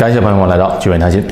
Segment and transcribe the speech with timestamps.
[0.00, 1.22] 感谢朋友们来到聚美谈心。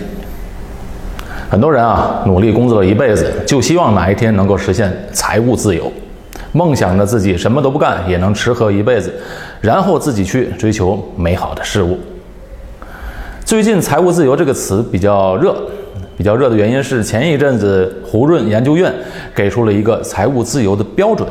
[1.48, 5.90] 很多人啊，努力工作了一辈子，就希望哪一天能够实现财务自由，
[6.52, 9.10] 梦想着自己什么都不干也能吃喝一辈子，
[9.62, 11.98] 然后自己去追求美好的事物。
[13.42, 15.56] 最近“财务自由”这个词比较热，
[16.18, 18.92] 比较热的原因是前一阵子胡润研究院
[19.34, 21.26] 给出了一个财务自由的标准，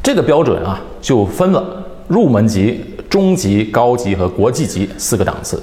[0.00, 1.64] 这个标准啊就分了
[2.06, 5.60] 入门级、中级、高级和国际级四个档次。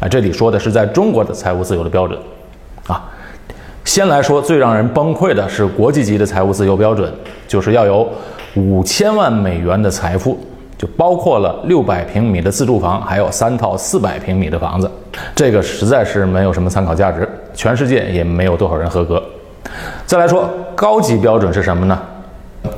[0.00, 2.18] 啊，这里说的是在中国的财务自由的标准，
[2.86, 3.02] 啊，
[3.84, 7.12] 先来说最让人崩溃的是国际级的财务自由标准，
[7.48, 8.08] 就是要有
[8.54, 10.38] 五千万美元的财富，
[10.76, 14.88] 就包括了六百平米的自住房，还有三套四百平米的房子，
[15.34, 19.20] 这个实在是没有什么参考价值，全世界也没有多少人合格。
[20.06, 22.00] 再来说高级标准是什么呢？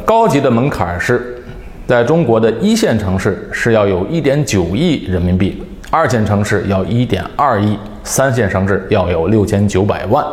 [0.06, 1.42] 高级的门槛是，
[1.87, 5.62] 在中国的一线城市是要有一点九亿人民币。
[5.90, 10.24] 二线城市要一点二亿，三线城市要有六千九百万，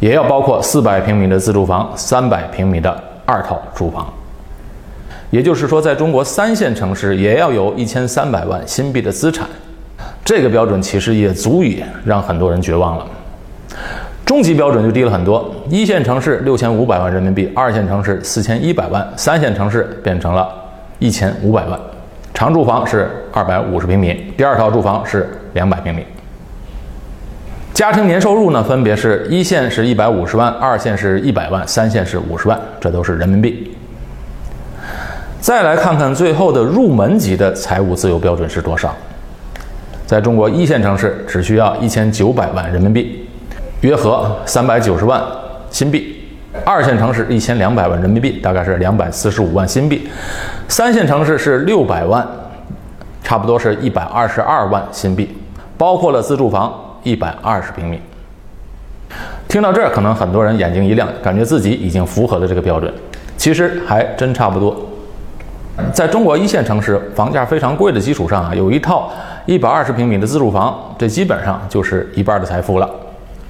[0.00, 2.92] 也要包括四百平米的自住房，三百平米的
[3.24, 4.12] 二套住房。
[5.30, 9.46] 也就是说，在中国三线城市也要有一千三百万新币的资产。
[10.24, 13.06] 这个标准其实也足以让很多人绝望了。
[14.26, 20.52] 中级标准就低了很多，一线城市六千五百万人民币，二线城市四千一百万，三线城市变成了
[20.98, 21.78] 一千五百万。
[22.42, 26.04] 常住房是二百五十平米，第二套住房是两百平米。
[27.72, 33.70] 家庭年收入呢，分别是一线是一百五十万，二线是一百万，三线是五十万，这都是人民币。
[35.38, 38.92] 再来看看最后的入门级的财务自由标准是多少？
[40.04, 43.24] 在中国一线城市只需要一千九百万人民币，
[43.82, 45.22] 约合三百九十万
[45.70, 46.11] 新币。
[46.64, 50.08] 二线城市一千两百万人民币，大概是两百四十五万新币；
[50.68, 52.26] 三线城市是六百万，
[53.22, 55.36] 差不多是一百二十二万新币，
[55.76, 58.00] 包括了自住房一百二十平米。
[59.48, 62.92] 听到这儿，可能很多人眼睛一亮，感觉自己已经符合了这个标准。
[63.36, 64.74] 其实还真差不多。
[65.92, 69.10] 在中国一线城市房价非常贵的基础上啊，有一套
[69.46, 72.88] 一百二十平米的自住房，这基本上就是一半的财富了。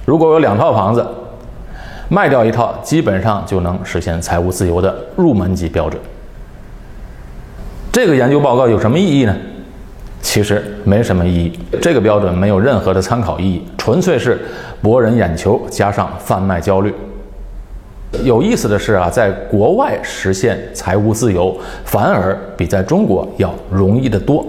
[0.05, 1.05] 如果有两套房子，
[2.13, 5.99] 卖掉一套，基本上就能实现财务自由的入门级标准。
[7.91, 9.35] 这个研究报告有什么意义呢？
[10.21, 11.59] 其实没什么意义。
[11.81, 14.39] 这个标准没有任何的参考意义，纯粹是
[14.79, 16.93] 博人眼球加上贩卖焦虑。
[18.23, 24.45] 有意思的是啊，在国外实现财务自由反而比在中国要容易得多。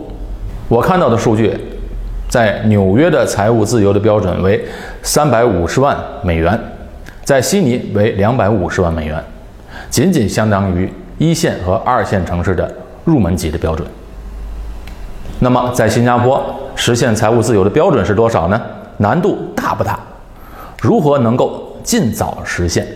[0.69, 1.57] 我看到的数据，
[2.29, 4.63] 在纽约的财务自由的标准为
[5.03, 6.61] 三百五十万美元。
[7.25, 9.23] 在悉尼为两百五十万美元，
[9.89, 12.71] 仅仅相当于一线和二线城市的
[13.05, 13.87] 入门级的标准。
[15.41, 16.45] 那么，在新加坡
[16.77, 18.61] 实现财务自由的标准是多少呢？
[18.99, 19.99] 难度大不大？
[20.81, 22.87] 如何能够尽早实现？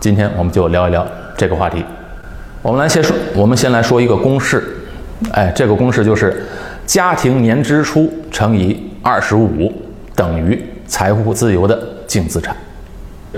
[0.00, 1.84] 今天我们就聊一聊这个话题。
[2.62, 4.76] 我们来先说，我们先来说一个公式。
[5.32, 6.44] 哎，这个公式就是
[6.84, 9.72] 家庭年支出乘以二十五
[10.16, 12.56] 等于财务自由的净资产。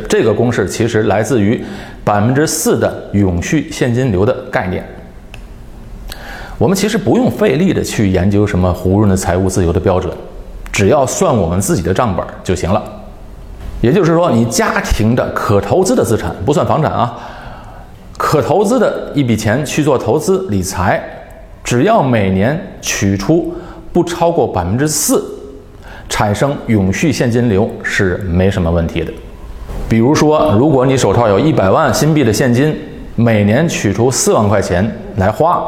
[0.08, 1.62] 这个公式其实来自于
[2.04, 4.84] 百分之四的永续现金流的概念。
[6.58, 10.12] 我们其实不用费力的去研究什么胡润的财务自由的标准，
[10.72, 12.82] 只要算我们自己的账本就行了。
[13.80, 17.18] 也就是说，你家庭的可投资的资产不算房产啊，
[18.16, 21.02] 可投资的一笔钱去做投资理财，
[21.64, 23.52] 只要每年取出
[23.92, 25.24] 不超过百分之四，
[26.08, 29.12] 产生永续现金流是没什么问题的。
[29.92, 32.74] 比如说，如果你手头有一百万新币的现金，
[33.14, 35.62] 每年取出四万块钱来花，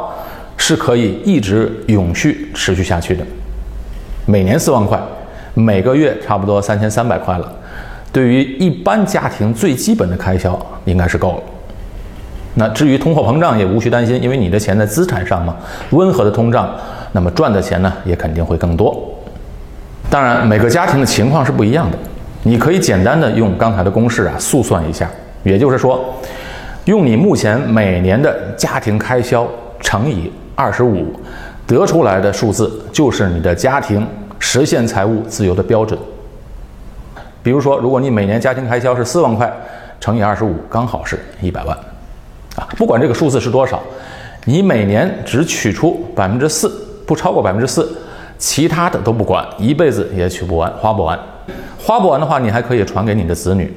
[0.57, 3.23] 是可以一直永续持续下去的。
[4.25, 4.99] 每年四万块，
[5.53, 7.53] 每个月差不多三千三百块了。
[8.11, 11.43] 对于一般家庭最基本的开销，应该是够了。
[12.55, 15.55] 那至于通货膨胀，也无需担心，因为你的钱在资产上嘛，
[15.91, 16.75] 温和的通胀，
[17.13, 19.07] 那么赚的钱呢，也肯定会更多。
[20.09, 21.99] 当然，每个家庭的情况是不一样的。
[22.47, 25.11] 你可以简单的用刚才的公式啊速算一下，
[25.43, 26.15] 也就是说，
[26.85, 29.49] 用你目前每年的家庭开销
[29.81, 31.07] 乘以二十五，
[31.67, 34.07] 得出来的数字就是你的家庭
[34.39, 35.99] 实现财务自由的标准。
[37.43, 39.51] 比如说，如果你每年家庭开销是四万块，
[39.99, 41.75] 乘以二十五，刚好是一百万，
[42.57, 43.83] 啊，不管这个数字是多少，
[44.45, 46.71] 你每年只取出百分之四，
[47.07, 47.91] 不超过百分之四，
[48.39, 51.19] 其他的都不管，一辈子也取不完，花不完。
[51.79, 53.73] 花不完的话，你还可以传给你的子女，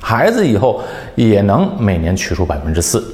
[0.00, 0.80] 孩子以后
[1.14, 3.04] 也能每年取出百分之四，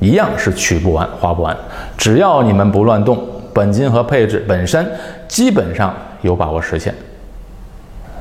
[0.00, 1.56] 一样是取不完、花不完。
[1.96, 3.18] 只要你们不乱动，
[3.52, 4.86] 本金和配置本身
[5.26, 6.94] 基本上有把握实现。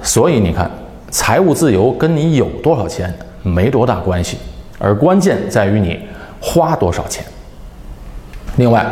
[0.02, 0.70] 所以你看，
[1.10, 4.38] 财务自由跟你有多少钱没多大关系，
[4.80, 6.00] 而关键在于你
[6.42, 7.24] 花多少钱。
[8.56, 8.86] 另外，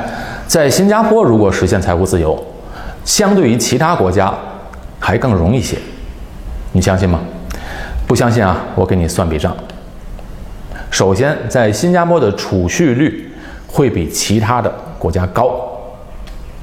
[0.47, 2.37] 在新加坡如果实现财务自由，
[3.03, 4.33] 相对于其他国家
[4.99, 5.77] 还更容易些。
[6.71, 7.19] 你相信吗？
[8.07, 8.57] 不相信啊？
[8.75, 9.55] 我给你算笔账。
[10.89, 13.31] 首先，在新加坡的储蓄率
[13.67, 15.49] 会比其他的国家高。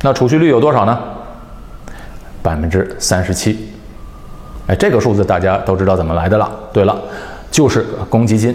[0.02, 0.98] 那储蓄率有多少呢？
[2.42, 3.68] 百分之三十七。
[4.66, 6.50] 哎，这个数字大家都知道怎么来的了。
[6.72, 6.96] 对了，
[7.50, 8.54] 就是公积金。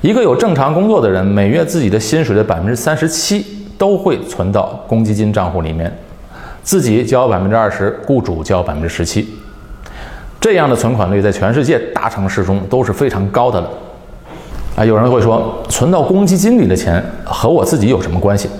[0.00, 3.44] 一个有正常工作的人，每月自己的薪水的百分之三十七
[3.76, 5.92] 都会存到公积金账户里面，
[6.68, 9.26] 自己交百分之二十，雇主交百分之十七。
[10.38, 13.70] 这样的存款率在全世界大城市中都是非常高的了。
[14.76, 18.50] 啊，有人会说，存到公积金里的钱和我自己有什么关系？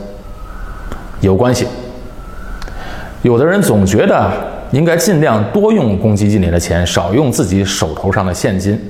[1.21, 1.67] 有关系。
[3.21, 4.31] 有的人总觉得
[4.71, 8.81] 应该尽量多用公积金里的钱，少用自己手头上的现金。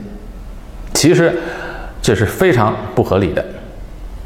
[0.94, 1.36] 其实。
[2.00, 3.44] 这是非常不合理的，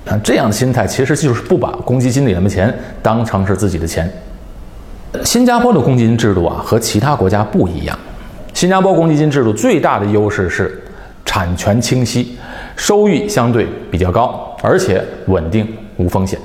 [0.05, 4.09] 啊，这样的心态其实就是不把公积金里的钱当成是自己的钱。
[5.25, 7.99] 新加坡的公积金制度啊和其他国家不一样，
[8.55, 10.83] 新加坡公积金制度最大的优势是
[11.25, 12.37] 产权清晰，
[12.77, 15.67] 收益相对比较高，而且稳定
[15.99, 16.39] 无风险。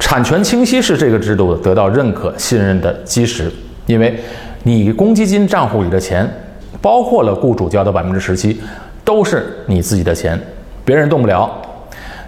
[0.00, 3.50] 产权清晰是这个制度得到认可信任的基石，
[3.86, 4.18] 因为
[4.64, 6.28] 你公积金账户里的钱
[6.82, 8.60] 包括了雇主交的百分之十七，
[9.04, 10.38] 都是你自己的钱。
[10.84, 11.50] 别人动不了，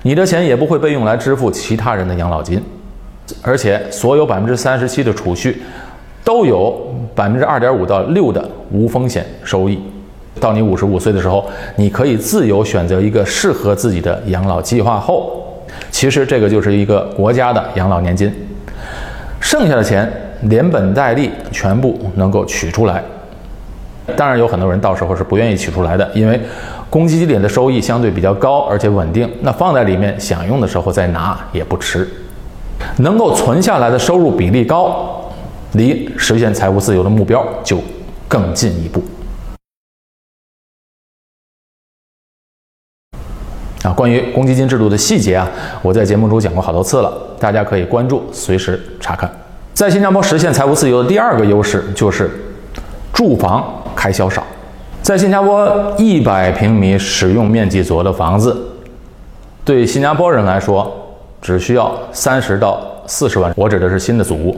[0.02, 2.62] 你的钱也不会被用来支付其他人的养老金，
[3.42, 5.62] 而且所有百分之三十七的储蓄
[6.24, 6.76] 都有
[7.14, 9.78] 百分之二点五到六的无风险收益。
[10.40, 11.44] 到你五十五岁的时候，
[11.76, 18.32] 你可以自由选择一个适合自己的养老计划后，其实这个就是一个国家的养老年金，
[19.40, 20.10] 剩下的钱
[20.42, 23.02] 连本带利全部能够取出来。
[24.14, 26.40] 当然有很多人到时候是不愿意取出来的，因为。
[26.88, 32.08] 公积金里的收益相对比较高，而且稳定，那放在里面想用的时候再拿也不迟。
[32.98, 35.20] 能够存下来的收入比例高，
[35.72, 37.78] 离实现财务自由的目标就
[38.28, 39.02] 更进一步。
[43.82, 45.48] 啊，关于公积金制度的细节啊，
[45.80, 49.30] 我在节目中讲过好多次了，大家可以关注，随时查看。
[49.74, 52.30] 在新加坡实现财务自由的第二个优势就是
[53.12, 53.64] 住房
[53.94, 54.42] 开销少。
[55.02, 58.56] 在新加坡，一百平米使用面积左右的房子，
[59.64, 61.05] 对新加坡人来说，
[61.40, 63.52] 只需要三十到四十万。
[63.56, 64.56] 我指的是新的祖屋。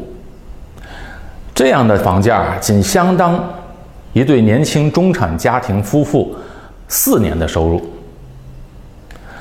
[1.54, 3.42] 这样的房价仅相当
[4.12, 6.34] 一对年轻中产家庭夫妇
[6.86, 7.84] 四年的收入。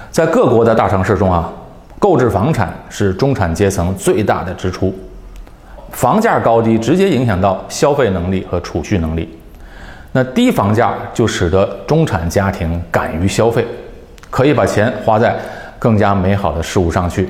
[0.10, 1.52] 在各国的大城市中啊，
[2.00, 4.94] 购置房产是中产阶层最大的支出，
[5.92, 9.38] 房价高低直接影响到消费能力和储蓄能力。
[10.12, 13.68] 那低房价就使得中产家庭敢于消费，
[14.32, 15.36] 可以把钱花在
[15.80, 17.30] 更加美好的事物上去，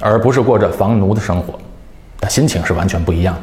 [0.00, 1.58] 而不是过着房奴的生活，
[2.20, 3.40] 那心情是完全不一样的。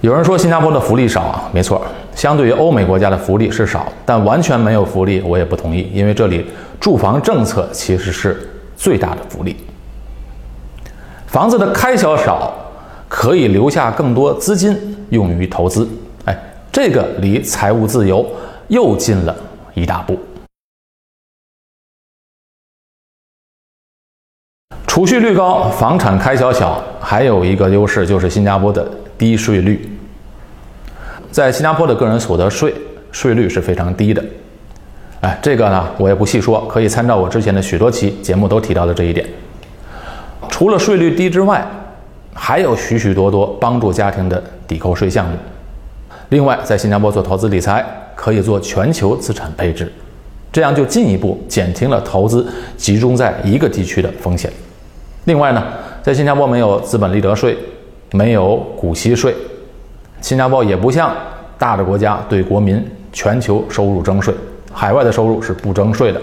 [0.00, 1.84] 有人说新加坡的福利少啊，没错，
[2.14, 6.46] 相对于欧美国家的福利是少，但完全没有福利我也不同意，因为这里
[6.78, 9.56] 住房政策其实是最大的福利。
[11.26, 12.54] 房子的开销少，
[13.08, 15.88] 可以留下更多资金用于投资。
[16.24, 16.38] 哎
[16.70, 18.24] 这个离财务自由
[18.68, 19.34] 又近了
[19.74, 20.16] 一大步。
[24.98, 28.84] 储蓄率高，房产开销小，还有一个优势就是新加坡的
[29.16, 29.88] 低税率。
[31.30, 32.74] 在新加坡的个人所得税
[33.12, 34.20] 税率是非常低的。
[35.20, 39.24] 哎，这个呢我也不细说，可以参照我之前的许多期节目都提到了这一点。
[40.48, 41.64] 除了税率低之外，
[42.34, 45.36] 还有许许多多帮助家庭的抵扣税项目。
[46.30, 47.86] 另外，在新加坡做投资理财
[48.16, 49.92] 可以做全球资产配置，
[50.50, 52.44] 这样就进一步减轻了投资
[52.76, 54.50] 集中在一个地区的风险。
[55.28, 55.62] 另外呢，
[56.02, 57.54] 在新加坡没有资本利得税，
[58.12, 59.36] 没有股息税，
[60.22, 61.14] 新加坡也不像
[61.58, 62.82] 大的国家对国民
[63.12, 64.34] 全球收入征税，
[64.72, 66.18] 海外的收入是不征税的。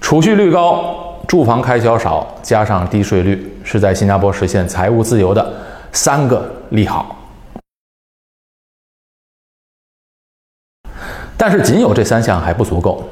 [0.00, 5.54] 储蓄率高，住房开销少，加上低税率，是在新加坡实现财务自由的
[5.92, 7.14] 三个利好。
[11.36, 13.04] 但是仅有这三项还不足够，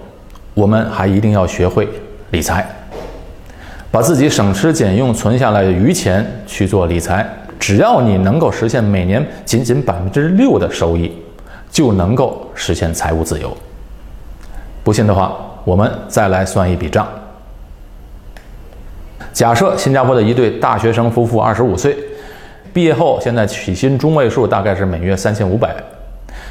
[0.54, 1.88] 我们还一定要学会
[2.32, 2.68] 理财，
[3.92, 7.28] 把自己省吃俭用存下来的余钱去做理财。
[7.60, 11.12] 只要你能够实现每年仅仅百分之六的收益，
[11.70, 13.54] 就能够实现财务自由。
[14.82, 17.06] 不信的话，我们再来算一笔账。
[19.32, 21.96] 假设新加坡的一对大学生夫妇二十五岁，
[22.72, 25.72] 毕业后现在起薪中位数大概是每月三千五百，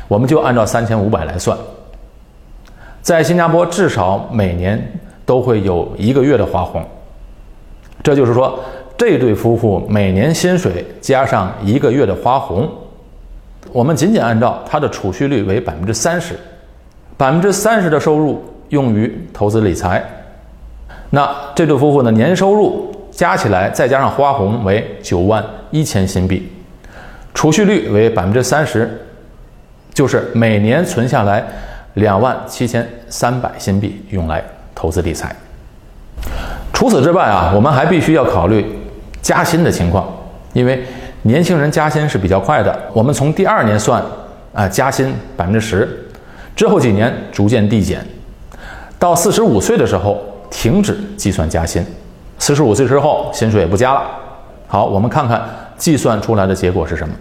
[0.07, 1.57] 我们就按照三千五百来算。
[3.01, 4.79] 在新加坡，至少每年
[5.25, 6.81] 都会有一个月的花红，
[8.03, 8.59] 这就是说，
[8.97, 12.69] 这对夫妇每年薪水加上一个月的花红，
[13.71, 16.35] 我们仅仅按照他的储蓄率为百分之三十，
[17.17, 20.03] 百分之三十的收入用于投资理财，
[21.09, 26.51] 那这对夫妇的年收入加起来再加上花红为九万一千新币，
[27.33, 28.89] 储蓄率为百分之三十，
[29.93, 31.45] 就是每年存下来。
[31.95, 34.41] 两万七千三百新币用来
[34.73, 35.35] 投资理财。
[36.81, 38.65] 除此之外啊，我们还必须要考虑
[39.21, 40.11] 加薪的情况，
[40.51, 40.83] 因为
[41.21, 42.75] 年轻人加薪是比较快的。
[42.91, 44.03] 我们从第二年算，
[44.51, 45.87] 啊，加薪百分之十，
[46.55, 48.03] 之后几年逐渐递减，
[48.97, 50.19] 到四十五岁的时候
[50.49, 51.85] 停止计算加薪。
[52.39, 54.01] 四十五岁之后，薪水也不加了。
[54.67, 55.39] 好，我们看看
[55.77, 57.13] 计算出来的结果是什么。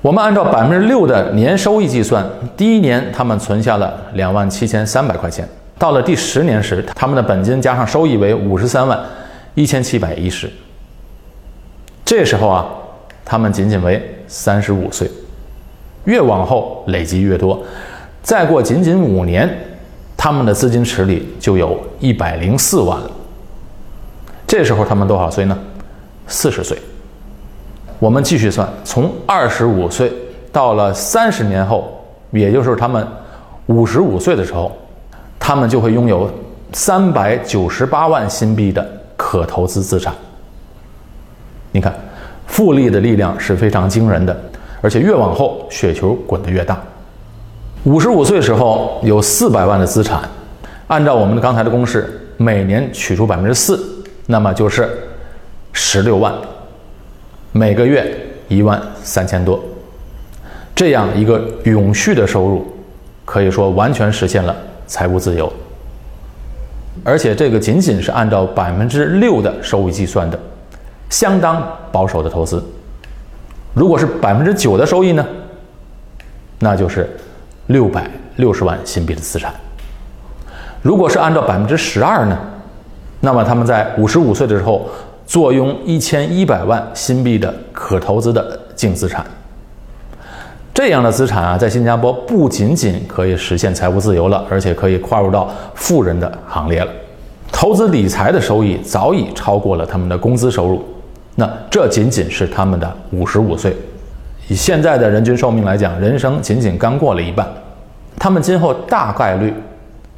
[0.00, 5.46] 我们按照百分之六的年收益计算，第一年他们存下了两万七千三百块钱，
[5.78, 8.98] 到了第十年时，他们的本金加上收益为五十三万
[9.54, 10.50] 一千七百一十。
[12.04, 12.66] 这时候啊，
[13.24, 15.08] 他们仅仅为三十五岁，
[16.04, 17.62] 越往后累积越多，
[18.22, 19.48] 再过仅仅五年，
[20.16, 23.10] 他们的资金池里就有一百零四万了。
[24.46, 25.56] 这时候他们多少岁呢？
[26.26, 26.76] 四十岁。
[28.00, 30.12] 我们继续算，从二十五岁
[30.50, 33.06] 到了三十年后，也就是他们
[33.66, 34.72] 五十五岁的时候，
[35.48, 36.30] 他们就会拥有
[36.74, 38.86] 三百九十八万新币的
[39.16, 40.12] 可投资资产。
[41.72, 41.94] 你看，
[42.46, 44.38] 复利的力量是非常惊人的，
[44.82, 46.78] 而且越往后雪球滚得越大。
[47.84, 50.20] 五十五岁时候有四百万的资产，
[50.86, 54.86] 按照我们的刚才的公式，每年取出百分之四，那么就是
[55.72, 56.30] 十六万。
[57.52, 58.14] 每个月
[58.48, 59.58] 一万三千多，
[60.74, 62.66] 这样一个永续的收入，
[63.24, 64.54] 可以说完全实现了
[64.88, 65.52] 财务自由。
[67.04, 70.36] 而且这个仅仅是按照百分之六的收益计算的，
[71.08, 72.60] 相当保守的投资。
[73.72, 75.24] 如果是百分之九的收益呢？
[76.58, 77.08] 那就是
[77.68, 79.54] 六百六十万新币的资产。
[80.82, 82.36] 如果是按照百分之十二呢？
[83.20, 84.90] 那么他们在五十五岁的时候。
[85.28, 89.22] 坐拥一千一百万新币的可投资的净资产，
[90.74, 96.90] 这样的资产啊，在新加坡不仅仅可以实现财务自由了，而且可以跨入到富人的行列了。
[97.50, 100.84] 投资理财的收益早已超过了他们的工资收入，
[101.34, 103.76] 那这仅仅是他们的五十五岁。
[104.46, 107.46] 以现在的人均寿命来讲，人生仅仅刚过了一半，
[108.16, 109.52] 他们今后大概率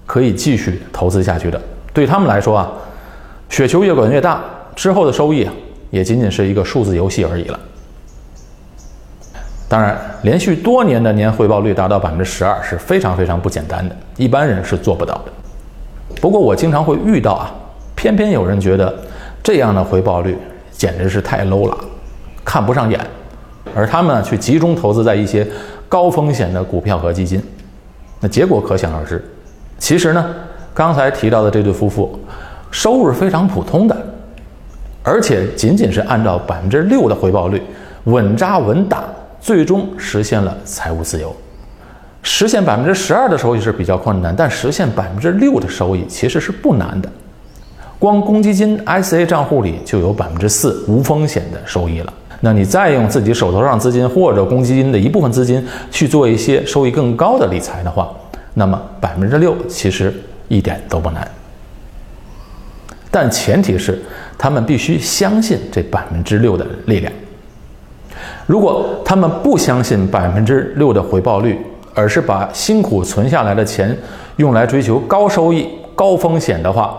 [0.04, 1.60] 可以继续投资下去的。
[1.94, 2.70] 对他们来说啊，
[3.48, 4.40] 雪球越滚越大。
[4.76, 5.52] 之后的收益啊，
[5.90, 7.58] 也仅仅是一个数字游戏而已了。
[9.70, 16.16] 当然，连续多年的年回报率达到百分之十二是非常非常不简单的，一般人是做不到的。
[16.20, 17.54] 不过我经常会遇到啊，
[17.94, 18.92] 偏偏有人觉得
[19.44, 20.36] 这样的回报率
[20.72, 21.76] 简直是太 low 了，
[22.44, 22.98] 看不上眼，
[23.72, 25.46] 而他们去集中投资在一些
[25.88, 27.40] 高风险的股票和基金，
[28.18, 29.24] 那结果可想而知。
[29.78, 30.34] 其实呢，
[30.74, 32.18] 刚才提到的这对夫妇，
[32.72, 33.96] 收入非常普通的。
[35.04, 37.62] 而且仅仅是按照百分之六的回报率，
[38.04, 39.04] 稳扎稳打，
[39.40, 41.34] 最终实现了财务自由。
[42.22, 47.10] 实现百分之十二的收益是比较困难，但实现百分之六的收益其实是不难的。
[47.98, 52.12] 光公积金 ICA 账户里就有百分之四无风险的收益了。
[52.40, 58.10] 那你再用自己手头上资金或者公积金的一部分资金去做一些收益更高的理财的话，
[58.54, 60.14] 那么百分之六其实
[60.48, 61.26] 一点都不难。
[63.10, 64.00] 但前提是。
[64.42, 67.12] 他们必须相信这百分之六的力量。
[68.50, 71.56] 如果他们不相信百分之六的回报率，
[71.94, 73.96] 而是把辛苦存下来的钱
[74.38, 76.96] 用来追求高收益、高风险的话，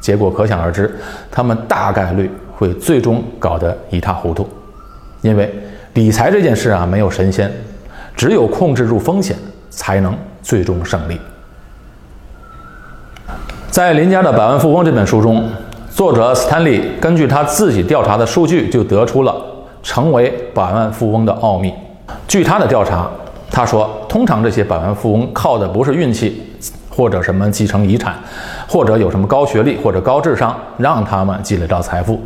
[0.00, 0.90] 结果可想而知，
[1.30, 4.48] 他们大概率会最终搞得一塌糊涂。
[5.20, 5.54] 因为
[5.92, 7.52] 理财这件事啊，没有神仙，
[8.16, 9.36] 只有控制住风险，
[9.68, 11.20] 才能最终胜利。
[13.68, 15.46] 在林家的《百万富翁》这本书中。
[15.90, 19.34] 作者斯坦利根据他自己调查的数据，就得出了
[19.86, 21.72] 成为百万富翁的奥秘。
[22.26, 23.08] 据他的调查，
[23.48, 26.42] 他说，通常这些百万富翁靠的不是运气，
[26.90, 28.16] 或者什么继承遗产，
[28.68, 32.20] 或者有什么高学历或者高智商让他们积累到财富。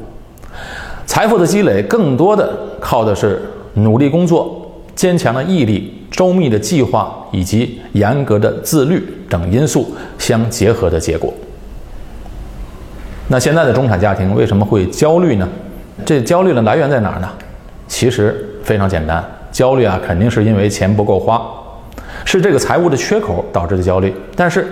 [1.05, 2.51] 财富的积累更多的
[2.81, 3.43] 靠的是
[3.75, 11.31] 努力工作、坚强的毅力、周密的计划以及严格的自律等因素相结合的结果。
[13.29, 15.47] 那现在的中产家庭为什么会焦虑呢？
[16.07, 17.29] 这焦虑的来源在哪儿呢？
[17.91, 21.43] 其实非常简单，焦虑啊，肯定是因为钱不够花，
[22.25, 24.15] 是这个财务的缺口导致的焦虑。
[24.37, 24.65] 但是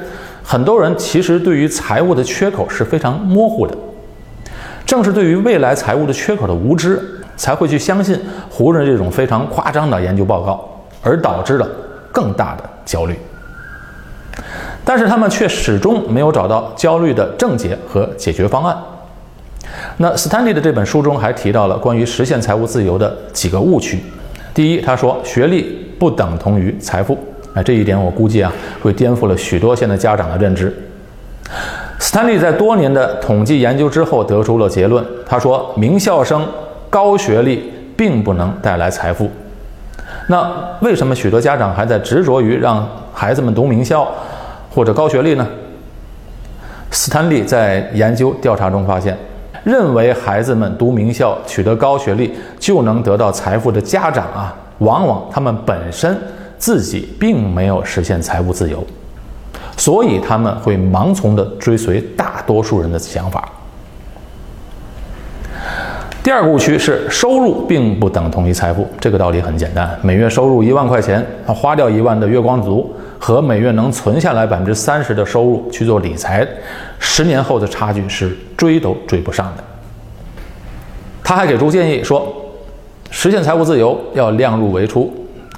[0.45, 3.77] 很多人其实对于财务的缺口是非常模糊的，
[4.87, 7.03] 正是对于未来财务的缺口的无知，
[7.37, 11.69] 才会去相信胡润这种非常夸张的研究报告，而导致了
[12.13, 13.19] 更大的焦虑。
[14.85, 18.79] 但是他们却始终没有找到焦虑的症结和解决方案。
[19.99, 23.99] 那斯坦利的这本书中还提到了关于实现财务自由的几个误区。
[24.55, 27.19] 第一，他说学历不等同于财富。
[27.55, 30.73] 哎，这一点我估计啊会颠覆了许多现在家长的认知。
[31.99, 36.47] 斯坦利在多年的统计研究之后得出了结论，他说名校生
[36.89, 39.31] 高学历并不能带来财富。
[40.29, 40.49] 那
[40.81, 44.09] 为什么许多家长还在执着于让孩子们读名校
[44.71, 45.47] 或者高学历呢？
[46.91, 49.17] 斯坦利在研究调查中发现。
[49.69, 56.19] 认为孩子们读名校取得高学历就能得到财富的家长啊，往往他们本身
[56.57, 58.83] 自己并没有实现财务自由，
[59.77, 63.47] 所以他们会盲从的追随大多数人的想法。
[66.23, 72.91] 第二个误区是收入并不等同于财富，这个道理很简单，每月收入一万块钱，花掉一万的月光族。
[73.19, 76.47] 和每月能存下来百分之三十的收入去做理财，
[76.99, 79.65] 十年后的差距是追都追不上的。
[81.23, 82.35] 他还给出建议说，
[83.11, 85.13] 实现财务自由要量入为出，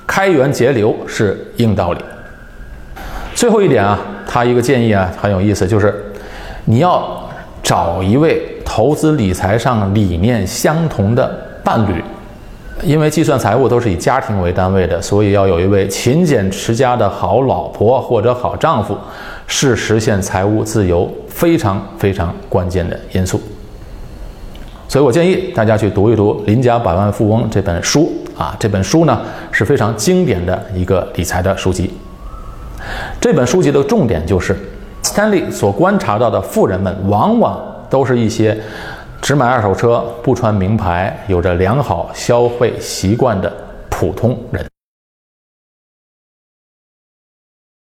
[0.06, 2.00] 开源节流是硬道理。
[3.34, 6.12] 最后一点啊，他一个建议啊很有意思，就是
[6.64, 7.28] 你要
[7.62, 11.28] 找一位投资理财上理念相同的
[11.62, 12.02] 伴侣。
[12.82, 18.96] 因为计算财务都是以家庭为单位的，所以要有一位勤俭持家的好老婆或者好丈夫，
[19.46, 23.40] 是实现财务自由非常非常关键的因素。
[24.88, 29.20] 所以我建议大家去读一读《邻家百万富翁》这本书啊，这本书呢
[29.52, 31.92] 是非常经典的一个理财的书籍。
[33.20, 34.56] 这本书籍的重点就是
[35.02, 38.56] ，Stanley 所观察到的富人们，往往都是一些。
[39.20, 43.52] 只买二手车、不穿名牌、有着良好消费习惯的
[43.88, 44.66] 普通人。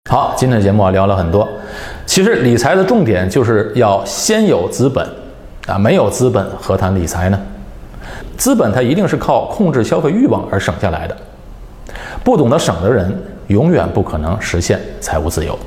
[0.10, 1.48] 好，今天的节目啊聊了很多。
[2.06, 5.08] 其实理财的重点就是要先有资本
[5.68, 7.40] 啊，没有资本何谈理财呢？
[8.36, 11.16] 资本它一定是靠控制消费欲望而省下来的。
[12.24, 13.16] 不懂得省的人，
[13.48, 15.58] 永远不可能实现财务自由。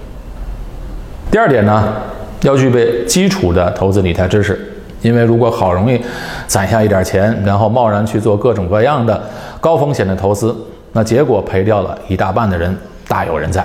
[1.31, 1.95] 第二点呢，
[2.43, 4.70] 要具备基础的投资理财知识。
[5.03, 6.01] 因为如果好容易
[6.47, 9.23] 攒下一点钱，然后贸然去做各种各样的
[9.61, 10.55] 高风险的投资，
[10.93, 12.77] 那结果赔掉了一大半的人
[13.09, 13.65] 大有人在。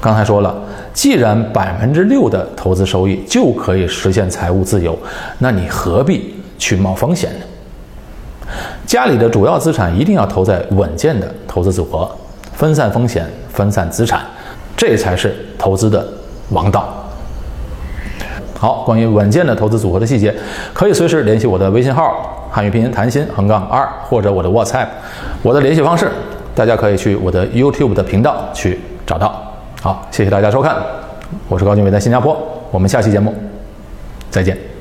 [0.00, 0.54] 刚才说了，
[0.92, 4.98] 既然百分之六的投资收益就可以实现财务自由，
[5.38, 7.44] 那你何必去冒风险呢？
[8.86, 12.10] 家里的主要资产一定要投在稳健的投资组合，
[12.52, 14.20] 分散风险，分散资产，
[14.76, 16.06] 这才是投资的
[16.50, 17.03] 王道。
[18.64, 20.34] 好，关于稳健的投资组合的细节，
[20.72, 24.86] 可以随时联系我的微信号汉语拼音谈心横杠二，或者我的 WhatsApp，
[25.42, 26.10] 我的联系方式，
[26.54, 29.38] 大家可以去我的 YouTube 的频道去找到。
[29.82, 30.76] 好，谢谢大家收看，
[31.46, 32.34] 我是高俊伟，在新加坡，
[32.70, 33.34] 我们下期节目
[34.30, 34.73] 再见。